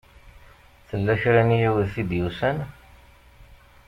Tella 0.87 1.13
kra 1.21 1.41
n 1.47 1.49
yiwet 1.59 1.93
i 2.01 2.03
d-yusan? 2.09 2.57